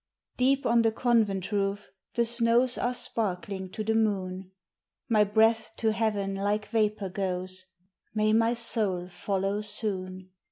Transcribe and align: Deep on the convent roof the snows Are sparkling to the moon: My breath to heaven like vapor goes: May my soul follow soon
Deep 0.35 0.65
on 0.65 0.81
the 0.81 0.91
convent 0.91 1.51
roof 1.51 1.91
the 2.15 2.25
snows 2.25 2.75
Are 2.75 2.91
sparkling 2.95 3.69
to 3.69 3.83
the 3.83 3.93
moon: 3.93 4.49
My 5.07 5.23
breath 5.23 5.73
to 5.77 5.91
heaven 5.91 6.33
like 6.33 6.65
vapor 6.69 7.09
goes: 7.09 7.65
May 8.15 8.33
my 8.33 8.55
soul 8.55 9.07
follow 9.09 9.61
soon 9.61 10.31